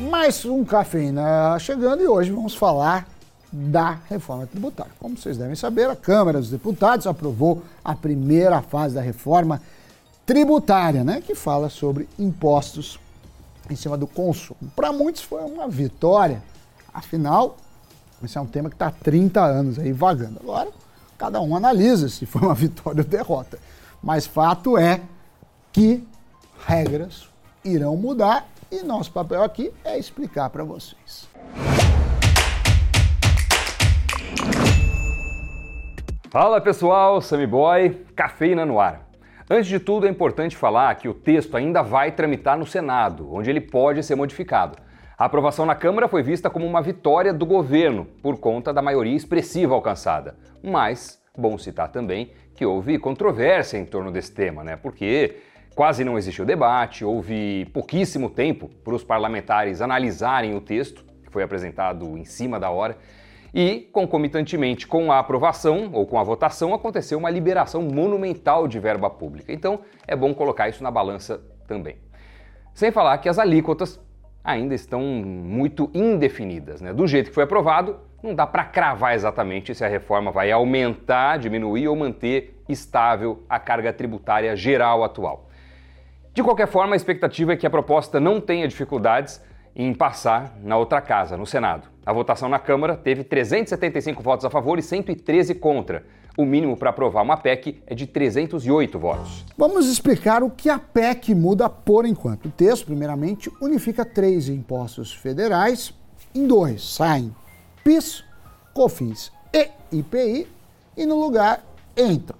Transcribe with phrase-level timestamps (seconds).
[0.00, 3.06] Mais um cafeína chegando e hoje vamos falar
[3.52, 4.90] da reforma tributária.
[4.98, 9.62] Como vocês devem saber, a Câmara dos Deputados aprovou a primeira fase da reforma
[10.26, 12.98] tributária, né, que fala sobre impostos
[13.70, 14.58] em cima do consumo.
[14.74, 16.42] Para muitos foi uma vitória,
[16.92, 17.56] afinal,
[18.22, 20.40] esse é um tema que está há 30 anos aí vagando.
[20.42, 20.70] Agora,
[21.16, 23.60] cada um analisa se foi uma vitória ou derrota.
[24.02, 25.00] Mas fato é
[25.72, 26.02] que
[26.66, 27.28] regras
[27.64, 31.28] irão mudar e nosso papel aqui é explicar para vocês.
[36.28, 39.08] Fala pessoal, Sammy Boy, cafeína no ar.
[39.48, 43.48] Antes de tudo, é importante falar que o texto ainda vai tramitar no Senado, onde
[43.48, 44.76] ele pode ser modificado.
[45.16, 49.14] A aprovação na Câmara foi vista como uma vitória do governo, por conta da maioria
[49.14, 50.36] expressiva alcançada.
[50.60, 54.76] Mas, bom citar também que houve controvérsia em torno desse tema, né?
[54.76, 55.36] Porque
[55.74, 61.42] quase não existiu debate, houve pouquíssimo tempo para os parlamentares analisarem o texto, que foi
[61.42, 62.96] apresentado em cima da hora.
[63.52, 69.08] E, concomitantemente com a aprovação ou com a votação, aconteceu uma liberação monumental de verba
[69.08, 69.52] pública.
[69.52, 71.96] Então, é bom colocar isso na balança também.
[72.72, 74.00] Sem falar que as alíquotas
[74.42, 76.80] ainda estão muito indefinidas.
[76.80, 76.92] Né?
[76.92, 81.38] Do jeito que foi aprovado, não dá para cravar exatamente se a reforma vai aumentar,
[81.38, 85.48] diminuir ou manter estável a carga tributária geral atual.
[86.34, 89.40] De qualquer forma, a expectativa é que a proposta não tenha dificuldades
[89.76, 91.88] em passar na outra casa, no Senado.
[92.04, 96.04] A votação na Câmara teve 375 votos a favor e 113 contra.
[96.36, 99.44] O mínimo para aprovar uma PEC é de 308 votos.
[99.56, 102.46] Vamos explicar o que a PEC muda por enquanto.
[102.46, 105.94] O texto, primeiramente, unifica três impostos federais
[106.34, 106.82] em dois.
[106.82, 107.32] Saem
[107.84, 108.24] PIS,
[108.72, 110.48] COFINS e IPI,
[110.96, 111.64] e no lugar
[111.96, 112.38] entram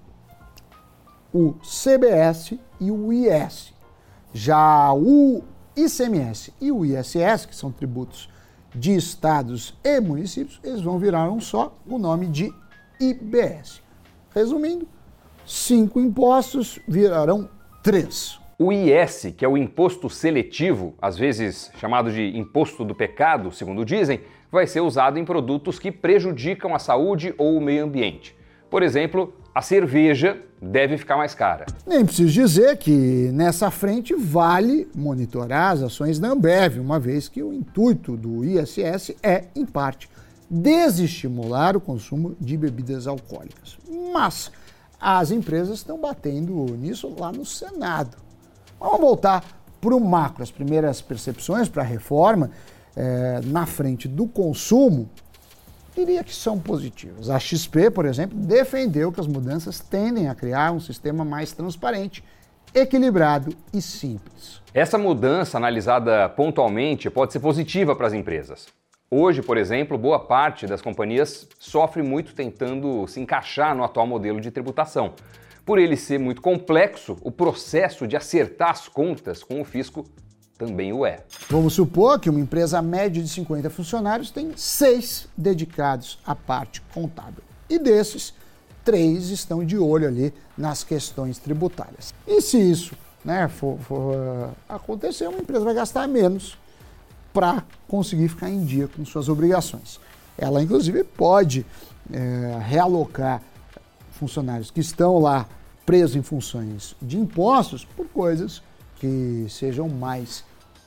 [1.33, 3.74] o CBS e o IS.
[4.37, 5.45] Já o
[5.77, 8.29] ICMS e o ISS, que são tributos
[8.75, 12.53] de estados e municípios, eles vão virar um só, o nome de
[12.99, 13.81] IBS.
[14.35, 14.89] Resumindo,
[15.45, 17.49] cinco impostos virarão
[17.81, 18.37] três.
[18.59, 23.85] O IS, que é o imposto seletivo, às vezes chamado de imposto do pecado, segundo
[23.85, 24.19] dizem,
[24.51, 28.35] vai ser usado em produtos que prejudicam a saúde ou o meio ambiente.
[28.69, 31.65] Por exemplo, a cerveja deve ficar mais cara.
[31.87, 37.41] Nem preciso dizer que nessa frente vale monitorar as ações da Ambev, uma vez que
[37.41, 40.09] o intuito do ISS é, em parte,
[40.49, 43.77] desestimular o consumo de bebidas alcoólicas.
[44.11, 44.51] Mas
[44.99, 48.17] as empresas estão batendo nisso lá no Senado.
[48.77, 49.41] Vamos voltar
[49.79, 50.43] para o macro.
[50.43, 52.51] As primeiras percepções para a reforma
[52.93, 55.09] é, na frente do consumo
[55.95, 57.29] diria que são positivas.
[57.29, 62.23] A XP, por exemplo, defendeu que as mudanças tendem a criar um sistema mais transparente,
[62.73, 64.61] equilibrado e simples.
[64.73, 68.67] Essa mudança, analisada pontualmente, pode ser positiva para as empresas.
[69.09, 74.41] Hoje, por exemplo, boa parte das companhias sofre muito tentando se encaixar no atual modelo
[74.41, 75.13] de tributação.
[75.65, 80.05] Por ele ser muito complexo, o processo de acertar as contas com o fisco
[80.57, 81.21] também o é.
[81.49, 87.43] Vamos supor que uma empresa média de 50 funcionários tem seis dedicados à parte contábil.
[87.69, 88.33] E desses,
[88.83, 92.13] três estão de olho ali nas questões tributárias.
[92.27, 96.57] E se isso né, for, for uh, acontecer, uma empresa vai gastar menos
[97.33, 99.99] para conseguir ficar em dia com suas obrigações.
[100.37, 101.65] Ela, inclusive, pode
[102.11, 103.41] é, realocar
[104.11, 105.45] funcionários que estão lá
[105.85, 108.61] presos em funções de impostos por coisas
[108.99, 110.43] que sejam mais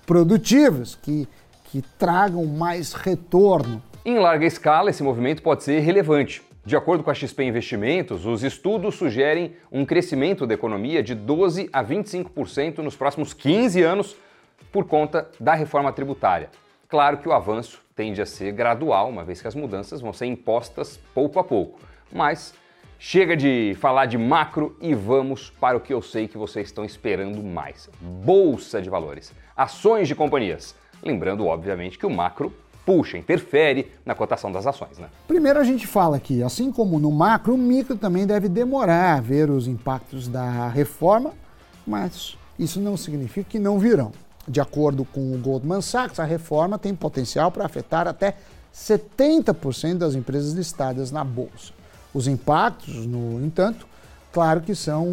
[0.06, 1.28] produtivas, que,
[1.64, 3.82] que tragam mais retorno.
[4.04, 6.42] Em larga escala, esse movimento pode ser relevante.
[6.64, 11.70] De acordo com a XP Investimentos, os estudos sugerem um crescimento da economia de 12
[11.72, 14.16] a 25% nos próximos 15 anos
[14.70, 16.50] por conta da reforma tributária.
[16.88, 20.26] Claro que o avanço tende a ser gradual, uma vez que as mudanças vão ser
[20.26, 21.80] impostas pouco a pouco,
[22.12, 22.54] mas
[23.00, 26.84] Chega de falar de macro e vamos para o que eu sei que vocês estão
[26.84, 30.74] esperando mais: bolsa de valores, ações de companhias.
[31.00, 32.52] Lembrando, obviamente, que o macro
[32.84, 34.98] puxa, interfere na cotação das ações.
[34.98, 35.08] Né?
[35.28, 39.20] Primeiro a gente fala que, assim como no macro, o micro também deve demorar a
[39.20, 41.34] ver os impactos da reforma,
[41.86, 44.10] mas isso não significa que não virão.
[44.48, 48.34] De acordo com o Goldman Sachs, a reforma tem potencial para afetar até
[48.74, 51.78] 70% das empresas listadas na bolsa.
[52.18, 53.86] Os impactos, no entanto,
[54.32, 55.06] claro que são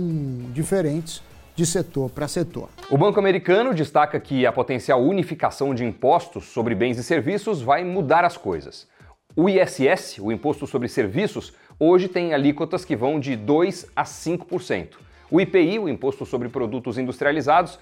[0.56, 1.22] diferentes
[1.56, 2.68] de setor para setor.
[2.90, 7.84] O Banco Americano destaca que a potencial unificação de impostos sobre bens e serviços vai
[7.84, 8.88] mudar as coisas.
[9.36, 14.96] O ISS, o Imposto sobre Serviços, hoje tem alíquotas que vão de 2 a 5%.
[15.30, 17.78] O IPI, o Imposto sobre Produtos Industrializados,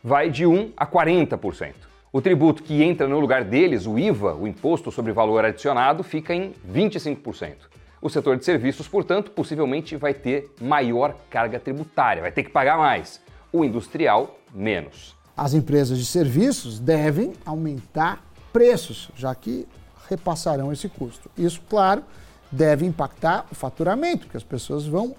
[0.00, 1.74] vai de 1 a 40%.
[2.12, 6.32] O tributo que entra no lugar deles, o IVA, o Imposto sobre Valor Adicionado, fica
[6.32, 7.79] em 25%.
[8.02, 12.78] O setor de serviços, portanto, possivelmente vai ter maior carga tributária, vai ter que pagar
[12.78, 13.20] mais.
[13.52, 15.14] O industrial, menos.
[15.36, 19.66] As empresas de serviços devem aumentar preços, já que
[20.08, 21.30] repassarão esse custo.
[21.36, 22.02] Isso, claro,
[22.50, 25.14] deve impactar o faturamento, porque as pessoas vão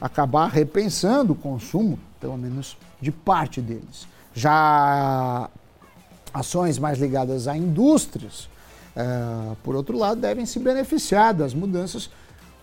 [0.00, 4.08] acabar repensando o consumo, pelo menos de parte deles.
[4.34, 5.48] Já
[6.32, 8.48] ações mais ligadas a indústrias,
[8.96, 12.10] é, por outro lado, devem se beneficiar das mudanças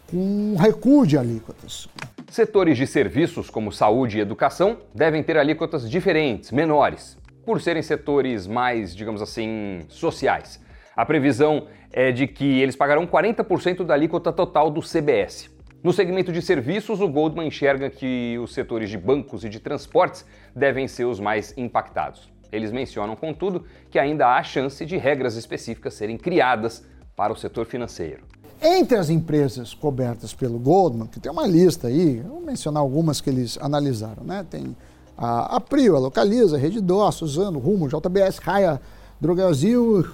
[0.09, 1.87] com recuo de alíquotas.
[2.29, 8.47] Setores de serviços como saúde e educação devem ter alíquotas diferentes, menores, por serem setores
[8.47, 10.61] mais, digamos assim, sociais.
[10.95, 15.49] A previsão é de que eles pagarão 40% da alíquota total do CBS.
[15.83, 20.25] No segmento de serviços, o Goldman enxerga que os setores de bancos e de transportes
[20.55, 22.31] devem ser os mais impactados.
[22.51, 26.83] Eles mencionam, contudo, que ainda há chance de regras específicas serem criadas
[27.15, 28.23] para o setor financeiro.
[28.61, 33.29] Entre as empresas cobertas pelo Goldman, que tem uma lista aí, vou mencionar algumas que
[33.29, 34.45] eles analisaram, né?
[34.47, 34.75] Tem
[35.17, 38.79] a, a Prio, a Localiza, a Redditor, Suzano, Rumo, JBS, Raia,
[39.19, 40.05] Drogasil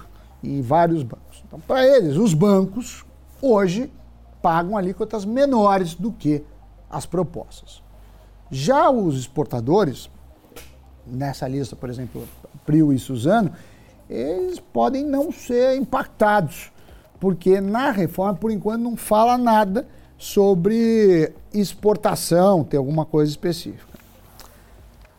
[0.42, 1.42] e vários bancos.
[1.46, 3.04] Então, para eles, os bancos
[3.40, 3.90] hoje
[4.40, 6.42] pagam alíquotas menores do que
[6.90, 7.82] as propostas.
[8.50, 10.08] Já os exportadores,
[11.10, 12.26] nessa lista, por exemplo,
[12.64, 13.52] Prio e Suzano,
[14.08, 16.72] eles podem não ser impactados,
[17.20, 23.86] porque na reforma, por enquanto, não fala nada sobre exportação, ter alguma coisa específica.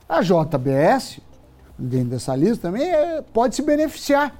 [0.07, 1.19] A JBS,
[1.77, 4.33] dentro dessa lista, também é, pode se beneficiar,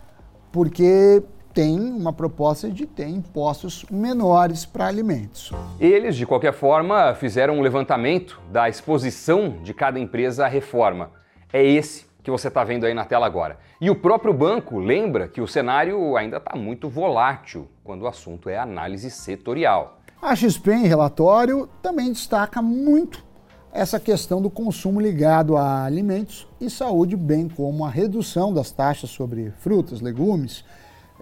[0.52, 1.22] porque
[1.54, 5.52] tem uma proposta de ter impostos menores para alimentos.
[5.80, 11.12] Eles, de qualquer forma, fizeram um levantamento da exposição de cada empresa à reforma
[11.52, 13.58] é esse que você está vendo aí na tela agora.
[13.80, 18.50] E o próprio banco lembra que o cenário ainda está muito volátil quando o assunto
[18.50, 20.00] é análise setorial.
[20.22, 23.24] A XP, em relatório, também destaca muito
[23.72, 29.10] essa questão do consumo ligado a alimentos e saúde, bem como a redução das taxas
[29.12, 30.66] sobre frutas, legumes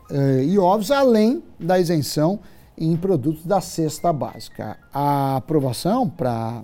[0.09, 2.39] eh, e ovos, além da isenção
[2.77, 4.77] em produtos da cesta básica.
[4.93, 6.63] A aprovação para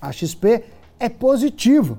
[0.00, 0.64] a XP
[0.98, 1.98] é positiva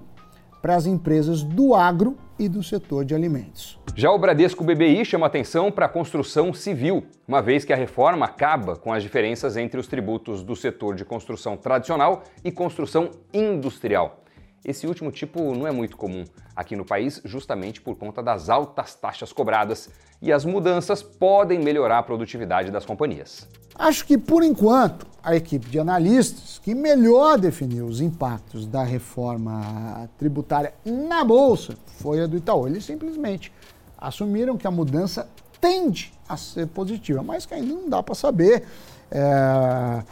[0.63, 3.77] para as empresas do agro e do setor de alimentos.
[3.97, 8.25] Já o Bradesco BBI chama atenção para a construção civil, uma vez que a reforma
[8.25, 14.22] acaba com as diferenças entre os tributos do setor de construção tradicional e construção industrial.
[14.65, 16.23] Esse último tipo não é muito comum
[16.55, 19.89] aqui no país, justamente por conta das altas taxas cobradas,
[20.21, 23.45] e as mudanças podem melhorar a produtividade das companhias.
[23.75, 30.09] Acho que, por enquanto, a equipe de analistas que melhor definiu os impactos da reforma
[30.17, 32.67] tributária na Bolsa foi a do Itaú.
[32.67, 33.51] Eles simplesmente
[33.97, 35.27] assumiram que a mudança
[35.59, 38.63] tende a ser positiva, mas que ainda não dá para saber.
[39.11, 40.03] É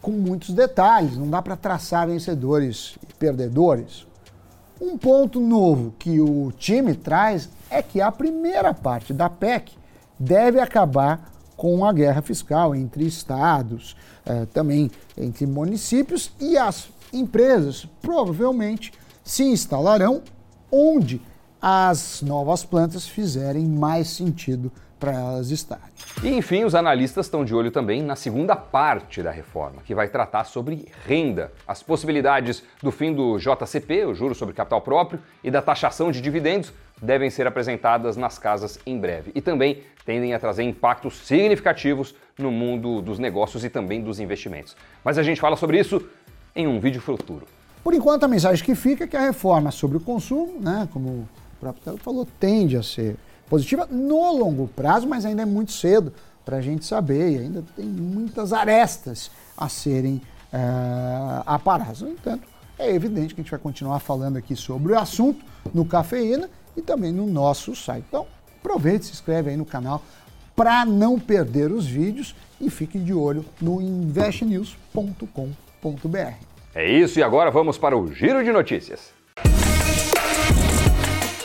[0.00, 4.06] com muitos detalhes, não dá para traçar vencedores e perdedores.
[4.80, 9.72] Um ponto novo que o time traz é que a primeira parte da PEC
[10.18, 13.96] deve acabar com a guerra fiscal entre estados,
[14.26, 18.92] eh, também entre municípios e as empresas provavelmente
[19.22, 20.22] se instalarão
[20.70, 21.20] onde
[21.60, 25.82] as novas plantas fizerem mais sentido para elas estarem.
[26.22, 30.06] E enfim, os analistas estão de olho também na segunda parte da reforma, que vai
[30.06, 35.50] tratar sobre renda, as possibilidades do fim do JCP, o juro sobre capital próprio, e
[35.50, 36.72] da taxação de dividendos
[37.02, 39.32] devem ser apresentadas nas casas em breve.
[39.34, 44.76] E também tendem a trazer impactos significativos no mundo dos negócios e também dos investimentos.
[45.02, 46.00] Mas a gente fala sobre isso
[46.54, 47.44] em um vídeo futuro.
[47.82, 51.08] Por enquanto, a mensagem que fica é que a reforma sobre o consumo, né, como
[51.08, 53.16] o próprio Telo falou, tende a ser
[53.48, 56.12] positiva no longo prazo, mas ainda é muito cedo
[56.44, 60.20] para a gente saber e ainda tem muitas arestas a serem
[60.52, 60.58] é,
[61.46, 62.02] aparadas.
[62.02, 62.46] No entanto,
[62.78, 66.82] é evidente que a gente vai continuar falando aqui sobre o assunto no Cafeína e
[66.82, 68.04] também no nosso site.
[68.08, 68.26] Então,
[68.58, 70.02] aproveite, se inscreve aí no canal
[70.54, 76.34] para não perder os vídeos e fique de olho no investnews.com.br.
[76.74, 79.12] É isso, e agora vamos para o Giro de Notícias.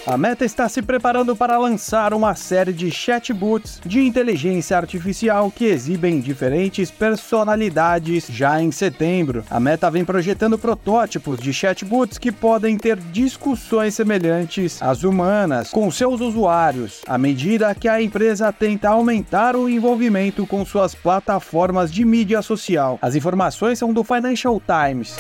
[0.08, 5.66] A Meta está se preparando para lançar uma série de chatbots de inteligência artificial que
[5.66, 9.44] exibem diferentes personalidades já em setembro.
[9.50, 15.92] A Meta vem projetando protótipos de chatbots que podem ter discussões semelhantes às humanas com
[15.92, 22.06] seus usuários, à medida que a empresa tenta aumentar o envolvimento com suas plataformas de
[22.06, 22.98] mídia social.
[23.02, 25.18] As informações são do Financial Times.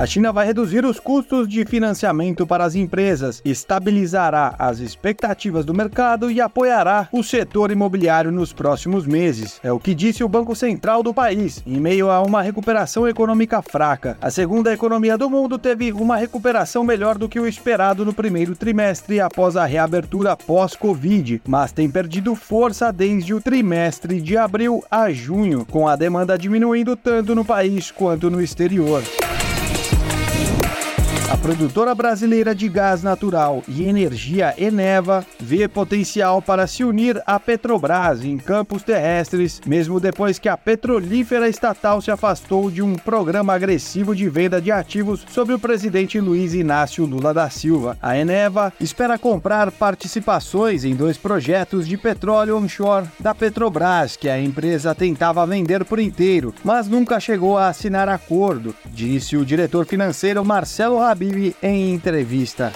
[0.00, 5.74] A China vai reduzir os custos de financiamento para as empresas, estabilizará as expectativas do
[5.74, 9.60] mercado e apoiará o setor imobiliário nos próximos meses.
[9.62, 13.60] É o que disse o Banco Central do país, em meio a uma recuperação econômica
[13.60, 14.16] fraca.
[14.22, 18.56] A segunda economia do mundo teve uma recuperação melhor do que o esperado no primeiro
[18.56, 25.12] trimestre após a reabertura pós-Covid, mas tem perdido força desde o trimestre de abril a
[25.12, 29.02] junho, com a demanda diminuindo tanto no país quanto no exterior.
[31.30, 37.38] A produtora brasileira de gás natural e energia Eneva vê potencial para se unir à
[37.38, 43.54] Petrobras em campos terrestres, mesmo depois que a petrolífera estatal se afastou de um programa
[43.54, 47.96] agressivo de venda de ativos sob o presidente Luiz Inácio Lula da Silva.
[48.02, 54.40] A Eneva espera comprar participações em dois projetos de petróleo onshore da Petrobras, que a
[54.40, 60.44] empresa tentava vender por inteiro, mas nunca chegou a assinar acordo, disse o diretor financeiro
[60.44, 62.72] Marcelo Rabi Habib em entrevista.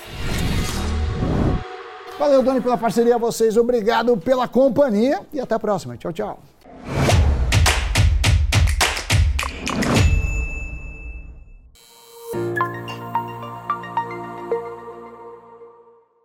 [2.19, 3.57] Valeu, Dani, pela parceria a vocês.
[3.57, 5.97] Obrigado pela companhia e até a próxima.
[5.97, 6.39] Tchau, tchau.